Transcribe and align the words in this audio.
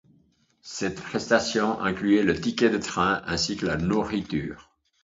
Cette 0.63 0.99
prestation 0.99 1.79
incluait 1.79 2.23
le 2.23 2.33
ticket 2.33 2.71
de 2.71 2.79
train 2.79 3.21
ainsi 3.27 3.55
que 3.55 3.67
la 3.67 3.77
nourriture. 3.77 4.71